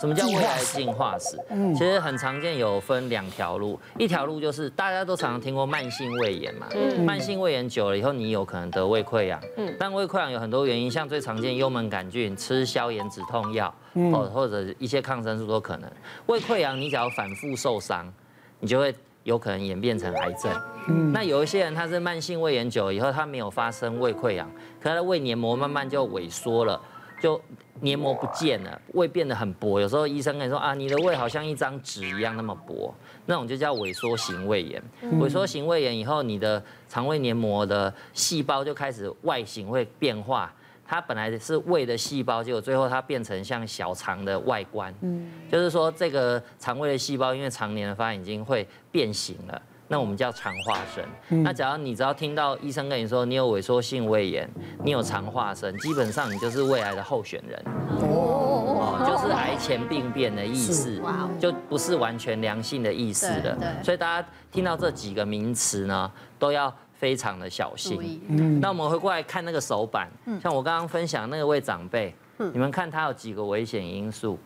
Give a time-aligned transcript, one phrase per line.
[0.00, 1.36] 什么叫胃癌进化史？
[1.50, 13.74] 嗯，其实很常见，有分两条路，一条路就是大家都常常听过慢性胃炎嘛，嗯，慢性胃炎久了以后，你有可能得胃溃疡，嗯，但胃溃疡有很多原因，像最常见幽门杆菌、吃消炎止痛药，
[14.10, 15.90] 或或者一些抗生素都可能。
[16.26, 18.10] 胃溃疡你只要反复受伤，
[18.58, 18.94] 你就会
[19.24, 20.50] 有可能演变成癌症。
[20.88, 26.80] 嗯，那有一些人他是慢性胃炎久了以后，他没有发生胃溃疡，可他的胃黏膜慢慢就萎缩了。
[27.20, 27.40] 就
[27.80, 29.80] 黏膜不见了，胃变得很薄。
[29.80, 32.94] 有时候医生跟你说啊，你的胃好像一张纸一样那么薄，
[33.26, 34.82] 那种就叫萎缩型胃炎。
[35.20, 40.52] 萎缩型胃炎以后，你的肠胃黏膜的细胞就开始外形会变化。
[40.84, 44.92] 它本来是胃的细胞，结果最后它变成像小肠的外观。
[45.02, 49.62] 嗯，就是说这个肠胃的细胞因为常年的发炎已经会变形了。
[49.90, 51.42] 那我们叫肠化生。
[51.42, 54.48] 那假如你只要听到医生跟你说你有萎缩性胃炎，
[54.84, 57.60] 你有肠化生，基本上你就是胃癌的候选人。
[58.00, 61.02] 哦，就是癌前病变的意思，
[61.40, 63.58] 就不是完全良性的意思了。
[63.82, 68.20] 所以大家听到这几个名词呢，都要非常的小心。
[68.62, 70.08] 那我们回过来看那个手板，
[70.40, 72.14] 像我刚刚分享那个位长辈，
[72.52, 74.38] 你们看他有几个危险因素？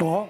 [0.00, 0.26] 哦，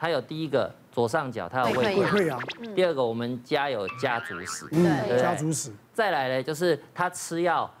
[0.00, 0.74] 他有第一个。
[0.98, 2.42] 左上角它有胃溃疡，
[2.74, 5.70] 第二个我们家有家族史，对，家族史。
[5.94, 7.72] 再来呢，就是他吃药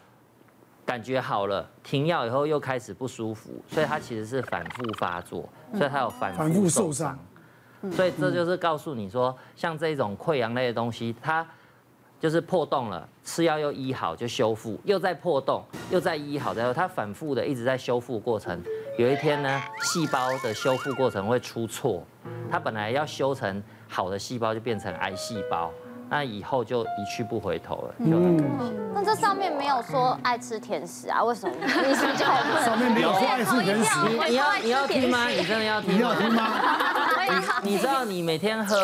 [0.86, 7.18] 感觉好了，停药以后又开始不舒服，所以他其实是反复发作，所以他有反复受伤。
[7.90, 11.44] 所以这就是告诉你说，像这种溃疡类的东西，它
[12.20, 18.62] 就是破洞了，吃药又医好就修复，又在破洞，又在医好，然后它反复的一直在修复过程。
[18.98, 22.04] 有一天呢，细胞的修复过程会出错，
[22.50, 25.70] 它本来要修成好的细胞，就变成癌细胞，
[26.10, 28.72] 那以后就一去不回头了，就很可惜。
[28.92, 31.22] 那这上面没有说爱吃甜食啊？
[31.22, 31.54] 为什么？
[31.64, 32.24] 你是就
[32.64, 34.08] 上面没有说爱吃甜食？
[34.28, 35.28] 你要 你要听吗？
[35.28, 35.94] 你真的要听？
[35.94, 36.48] 你要听吗？
[37.62, 38.76] 你你知道你每天喝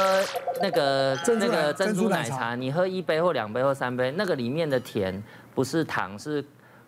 [0.62, 5.20] 那个那个珍珠奶茶，你喝一杯或两杯或三杯，那个里面的甜
[5.56, 6.44] 不是糖是。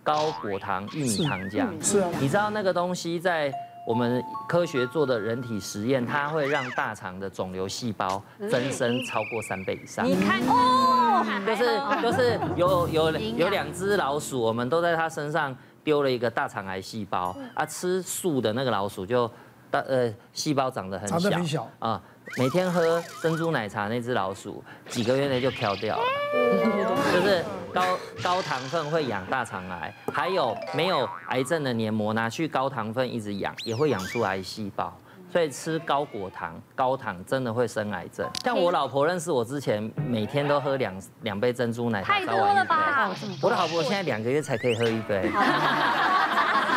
[0.07, 3.53] 高果糖玉米糖浆是啊，你知道那个东西在
[3.85, 10.07] 我们科学做的人体实验，它会让大肠的肿瘤细胞增生超过三倍以上。
[10.07, 17.37] 你看哦，就是就是有有有两只老鼠，我们都在它身上丢了一个大肠癌细胞。
[17.55, 19.29] 啊，吃素的那个老鼠就
[19.71, 21.09] 大呃细胞长得很
[21.45, 21.69] 小。
[21.81, 22.01] 啊。
[22.35, 26.03] 每天喝珍珠奶茶那只老鼠，几个月内就飘掉了，
[27.15, 27.83] 就是高
[28.23, 34.95] 高糖分会养大肠癌，还有没有癌症的黏膜拿去高糖分一直养，也会养出癌细胞，
[35.33, 38.29] 所以吃高果糖、高糖真的会生癌症。
[38.45, 43.11] 像我老婆认识我之前，每天都喝两两杯珍珠奶茶，太多了吧？
[43.41, 45.31] 我的老婆现在两个月才可以喝一杯。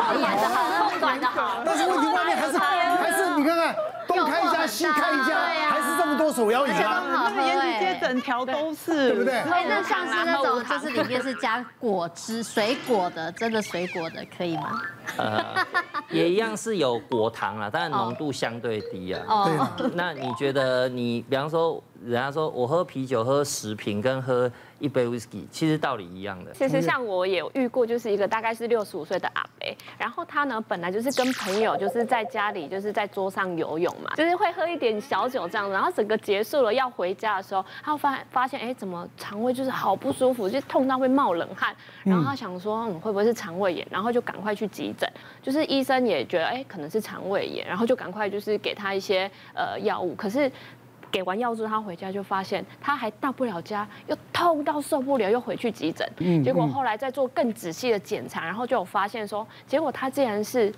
[0.09, 3.75] 演的好，控管的好，但是问题外面还是还是你看看。
[4.07, 5.35] 东看一家，西看一下，
[5.69, 7.31] 还是这么多手摇饮啊！
[7.45, 9.43] 延吉街整条都是，对不对？
[9.45, 14.81] 那像是那种，就是里面是加果汁、水果的，真的水果的，可以吗？
[15.17, 15.55] 呃，
[16.11, 19.23] 也一样是有果糖啦，但是浓度相对低啊。
[19.27, 19.67] 哦。
[19.93, 26.51] 那你觉得你，比方说，人家说我喝啤酒喝十瓶，跟喝一杯 whisky，其实道理一样的。
[26.53, 45.09] 其实像我也有遇过，就是一个大概是六十五岁的阿伯，然后他呢本来就是跟朋友就是在家里就是在桌上游泳嘛，就是会喝一点小酒这样，然后整个结束了要回家的时候，他发发现哎怎么肠胃就是好不舒服，就痛到会冒冷汗，然后他想说嗯会不会是肠胃炎，然后就赶快去急诊，
[45.41, 50.51] 就是医生也觉得哎可能是肠胃炎，然后就赶快就是给他一些呃药物，可是。
[51.11, 56.07] 给完药之后，他回家就发现他还到不了家，又痛到受不了，又回去急诊。
[56.43, 60.71] 结果后来再做更仔细的检查，然后就有发现说，结果他竟然是。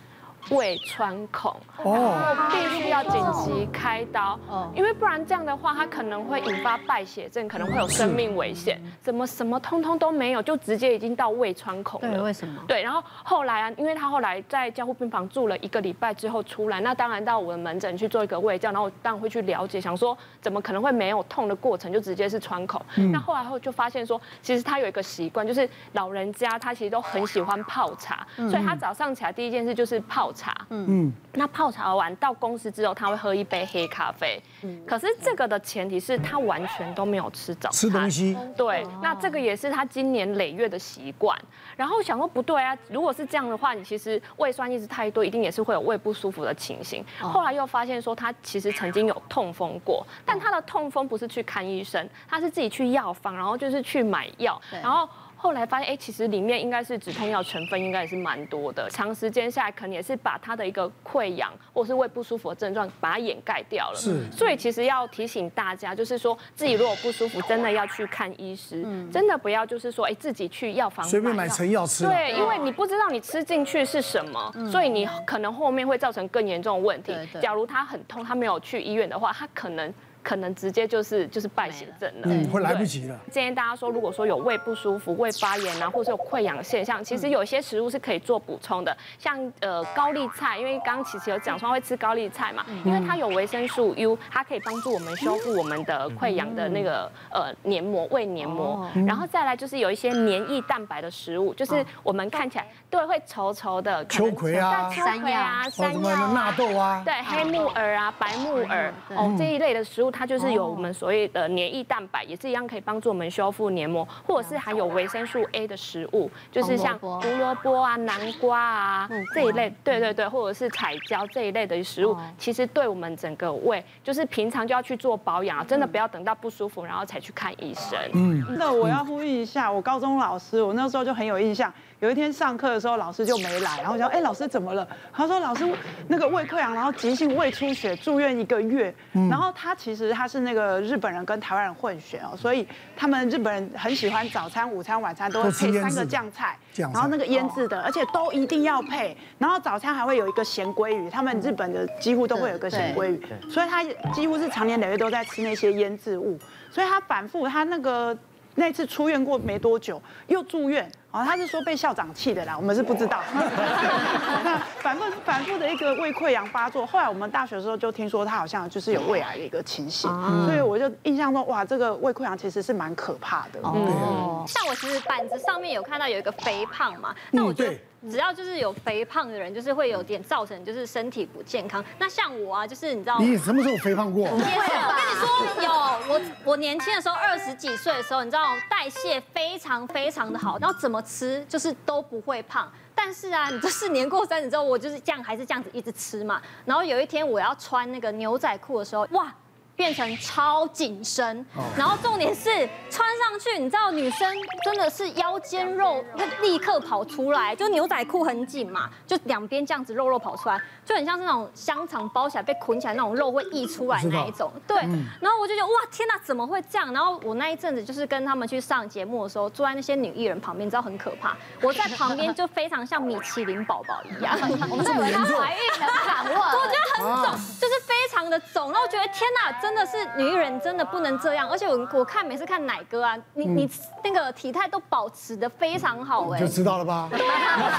[0.50, 2.14] 胃穿孔，然后
[2.50, 4.38] 必须要紧急开刀，
[4.76, 8.82] 因为不然这样的话，它可能会引发败血症，可能会有生命危险。
[9.02, 12.10] 怎么什么通通都没有，就直接已经到胃穿孔了？
[12.10, 12.62] 对，为什么？
[12.68, 22.82] 对，然后后来啊，因为他后来在交护病房住了一个礼拜之后出来，那当然到我的门诊去做一个胃镜，然后当然会去了解，想说怎么可能会没有痛的过程，就直接是穿孔。
[23.12, 30.31] 那后来后就发现说，其实他有一个习惯，就是老人家他其实都很喜欢泡茶，所以他早上起来第一件事就是泡。
[30.34, 34.42] 茶，嗯，那泡茶完到公司之后，他会喝一杯黑咖啡。
[34.64, 38.38] 嗯，可是这个的前提是他完全都没有吃早餐，吃东西。
[38.56, 41.38] 对，那这个也是他今年累月的习惯。
[41.76, 47.04] 然后想说不对啊，如果是这样的话，你其实胃酸一直太多，一定也是会有胃不舒服的情形。
[47.20, 55.08] 后来又发现说他其实曾经有痛风过，但他的痛风不是去看医生，他是自己去药房，然后就是去买药，然后。
[55.42, 63.98] 后来发现，哎，其实里面应该是止痛药成分应该也是蛮多的，长时间下来可能也是把他的一个溃疡或是胃不舒服的症状把它掩盖掉了。
[63.98, 72.06] 是，所以其实要提醒大家，就是说自己如果不舒服，真的要去看医师，真的不要就是说，哎，自己去药房随便买成药吃。
[72.06, 77.18] 对，因为你不知道你吃进去是什么，所以你可能后面会造成更严重的问题。
[77.42, 79.92] 假如他很痛，他没有去医院的话，他可能。
[80.24, 83.20] 可能直接就是就是败血症了，嗯，会来不及了。
[83.32, 98.88] 建议大家说，如果说有胃不舒服、胃发炎啊，或者有溃疡现象，其实有些食物是可以做补充的，像呃高丽菜，因为刚刚其实有讲说会吃高丽菜嘛，因为它有维生素 U，它可以帮助我们修复我们的溃疡的那个呃黏膜、胃黏膜。
[99.08, 110.11] 然后再来就是有一些黏液蛋白的食物，就是我们看起来对会稠稠的，秋葵啊、山药啊、山药、纳豆啊，对，黑木耳啊、白木耳哦这一类的食物。
[110.12, 117.08] 它就是有我们所谓的黏液蛋白，也是一样可以帮助我们修复黏膜，或者是含有维生素 A 的食物，就是像胡
[117.40, 127.98] 萝卜啊、南瓜啊这一类，对对对，或者是彩椒这一类的食物，其实对我们整个胃，就是平常就要去做保养，真的不要等到不舒服然后才去看医生。
[128.14, 131.72] 嗯，那我要呼吁一下，我高中老师，我那时候就很有印象。
[132.02, 135.72] 有一天上课的时候，老师就没来，然后我想：“哎，老师怎么了？”他说：“老师，
[136.08, 138.92] 那个胃溃疡，然后急性胃出血，住院一个月。
[139.30, 142.68] 然后他其实他是那个日本人跟台湾人混血哦，所以
[142.98, 149.16] 他们日本人很喜欢早餐、午餐、晚餐都会配三个酱菜，然后那个腌制的，而且都一定要配。
[149.38, 156.40] 然后早餐还会有一个咸鲑鱼，他们日本的几乎都会有一个咸鲑鱼，所以他几乎是常年累月都在吃那些腌制物，
[156.72, 158.18] 所以他反复他那个
[158.56, 163.20] 那次出院过没多久又住院。”啊，他是说被校长气的啦，我们是不知道。
[163.36, 170.10] 那反复反复的一个胃溃疡发作，后来我们大学的时候就听说他好像就是有胃癌的一个情形，
[170.46, 173.60] 所以我就印象中哇，这个胃溃疡其实是蛮可怕的。
[173.62, 177.78] 哦，像我其实板子上面有看到有一个肥胖嘛，那我觉得
[178.10, 181.84] 只要就是有肥胖的人，就是会有点造成就是身体不健康。
[182.00, 184.24] 那像我啊，就是你知道你什么时候肥胖过？
[184.24, 185.72] 我跟你说有，
[186.14, 191.02] 我我年轻的时候二十几岁的时候，你知道代谢非常非常的好，然后怎么？
[191.02, 196.40] 吃就是都不会胖，但是啊，你这是年过三十之后，我就是这样，还是这样子一直吃嘛。
[196.64, 199.34] 然后有一天我要穿那个牛仔裤的时候，哇！
[199.76, 201.46] 变成超紧身，
[201.76, 202.50] 然后重点是
[202.90, 204.32] 穿上去，你知道女生
[204.64, 214.52] 真的是腰间肉会立刻跑出来，就牛仔裤很紧嘛，就两边这样子肉肉跑出来，就很像是那种香肠包起来被捆起来那种肉会溢出来那一种。
[214.68, 214.78] 对，
[215.20, 216.94] 然后我就觉得哇天哪，怎么会这样？
[216.94, 224.38] 然后我那一阵子就是跟他们去上节目的时候，坐在那些女艺人旁边，你知道很可怕，我在旁边就非常像米其林宝宝一样，
[224.70, 225.88] 我们都以为她怀孕了，
[226.36, 226.62] 我。
[226.72, 229.72] 觉得很肿，就是非常的肿，然后我觉得天哪，真。
[229.74, 233.70] 的是女人真的不能这样，而且我我看每次看奶哥啊，你你
[234.04, 237.08] 那个体态都保持的非常好哎，就知道了吧？
[237.10, 237.72] 对啊，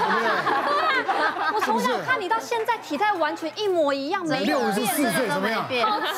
[1.53, 6.13] 我从小看你到现在体态完全一模一样，没有变，都没变，好强，厉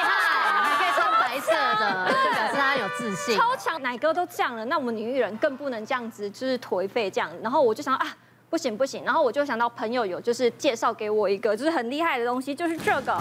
[0.00, 3.82] 害，还可以穿白色的， 就表示他有自信，超强。
[3.82, 7.28] 奶哥都这样了，那我们女艺人更不能这样子，就是颓废这样。
[7.42, 8.06] 然后我就想啊，
[8.48, 13.20] 不行不行，然后我就想到朋友有就是介绍给我一个就是很厉害的东西，就是这个。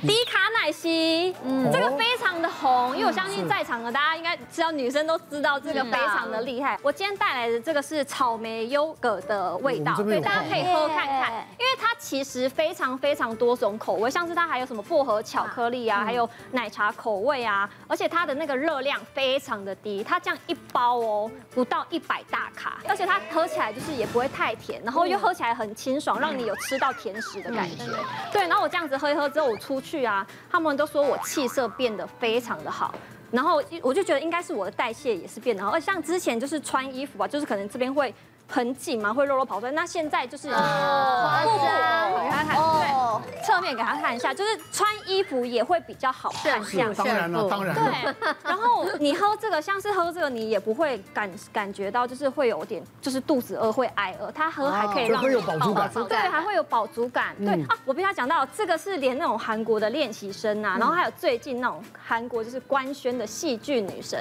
[0.00, 6.78] 低卡奶昔，嗯，这个非常的红，因为我相信在场的大家应该知道，女生都知道这个非常的厉害。
[6.82, 27.84] 我今天带来的这个是草莓优格的味道，对，大家可以喝看看，因为它其实非常非常多种口味，像是它还有什么薄荷巧克力啊，还有奶茶口味啊，而且它的那个热量非常的低，它这样一包哦，不到一百大卡，而且它喝起来就是也不会太甜，然后又喝起来很清爽，让你有吃到甜食的感觉。
[28.32, 29.87] 对，然后我这样子喝一喝之后，我出去。
[29.88, 30.26] 去啊！
[30.50, 32.94] 他们都说我气色变得非常的好，
[33.30, 38.14] 然后我就觉得应该是我的代谢也是变得好，而像之前就是穿衣服吧，就是可能这边会。
[38.48, 39.72] 很紧嘛，会肉肉跑出来。
[39.72, 46.64] 那现在就是，哦，不给他看，对，侧面给他看一下，就是穿衣服也会比较好看。
[46.64, 47.74] 是，当然了，当然。
[47.74, 54.32] 对，然后你喝这个，像是喝这个，你也不会感感觉到，就是会有点，就是肚子饿会挨饿。
[54.32, 57.36] 他喝还可以让你有饱足感，对，还会有饱足感。
[57.44, 64.18] 对啊，我必须要讲到这个是连那种韩国的练习生啊，然后还有最近那种韩国就是官宣的戏剧女神。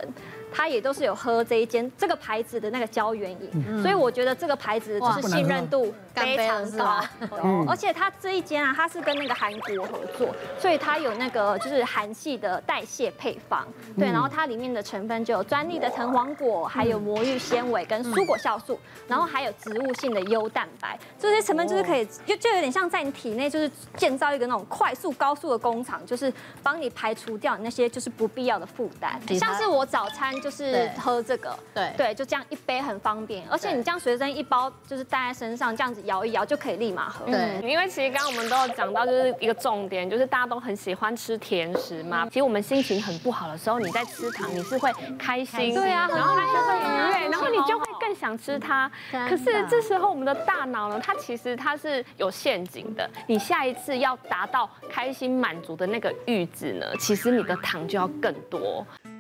[0.52, 5.94] 他也都是有喝这一间这个牌子的那个胶原饮，所以我觉得这个牌子就是信任度
[6.26, 7.02] 非常高。
[7.44, 13.68] 嗯，而且它这一间啊，它是跟那个韩国合作，所以它有那个就是韩系的代谢配方。
[13.98, 26.32] 对，然后它里面的成分就有专利的藤黄果，还有魔芋纤维跟蔬果酵素，然后还有植物性的优蛋白，这些成分就是可以就就有点像在你体内就是建造一个那种快速高速的工厂，就是
[26.64, 29.20] 帮你排除掉你那些就是不必要的负担。
[29.38, 37.26] 像是我早餐就是喝这个，对对，就这样一杯很方便，而且你这样随身一包就是带在身上，这样子摇一摇就可以立马喝。
[37.26, 42.26] 对，因为其实刚刚我们都有讲到就是一个重点，就是大家都很喜欢吃甜食嘛。
[42.28, 48.92] 其实我们心情很不好的时候，你在吃糖，你是会开心，对啊，然后它就会愉悦，然后你就会更想吃它。
[49.30, 53.10] 可是这时候我们的大脑呢，它其实它是有陷阱的。
[53.28, 58.86] 你下一次要达到开心满足的那个阈值呢，其实你的糖就要更多。